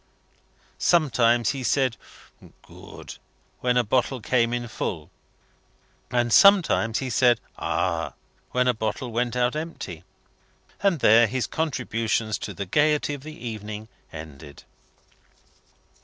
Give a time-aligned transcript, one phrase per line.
[0.79, 1.95] Sometimes he said
[2.63, 3.17] "Good!"
[3.59, 5.11] when a bottle came in full;
[6.09, 8.13] and sometimes he said "Ah!"
[8.49, 10.03] when a bottle went out empty
[10.81, 14.63] and there his contributions to the gaiety of the evening ended.